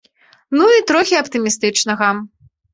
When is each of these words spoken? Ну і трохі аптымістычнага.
Ну 0.59 0.69
і 0.77 0.85
трохі 0.93 1.19
аптымістычнага. 1.21 2.13